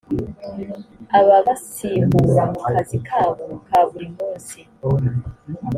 ababasimbura 1.19 2.41
mu 2.51 2.59
kazi 2.67 2.97
kabo 3.07 3.45
ka 3.67 3.79
buri 3.89 4.07
munsi 4.17 4.59